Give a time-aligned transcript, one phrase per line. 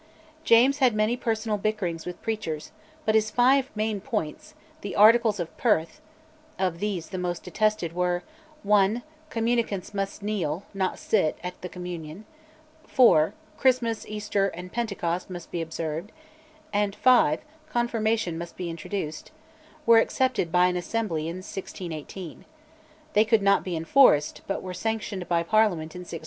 [0.43, 2.71] James had many personal bickerings with preachers,
[3.05, 6.01] but his five main points, "The Articles of Perth"
[6.57, 8.23] (of these the most detested were:
[8.63, 12.25] (1) Communicants must kneel, not sit, at the Communion;
[12.87, 16.11] (4) Christmas, Easter, and Pentecost must be observed;
[16.73, 19.29] and (5) Confirmation must be introduced),
[19.85, 22.45] were accepted by an Assembly in 1618.
[23.13, 26.19] They could not be enforced, but were sanctioned by Parliament in 1621.